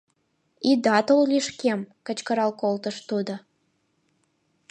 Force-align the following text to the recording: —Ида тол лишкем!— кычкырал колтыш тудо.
—Ида 0.69 0.97
тол 1.07 1.21
лишкем!— 1.31 1.79
кычкырал 2.07 2.51
колтыш 2.61 2.97
тудо. 3.09 3.35